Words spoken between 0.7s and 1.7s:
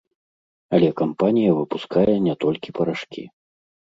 Але кампанія